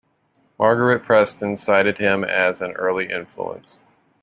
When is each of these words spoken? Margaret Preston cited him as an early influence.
Margaret 0.57 1.03
Preston 1.03 1.57
cited 1.57 1.99
him 1.99 2.23
as 2.23 2.59
an 2.59 2.71
early 2.71 3.11
influence. 3.11 3.77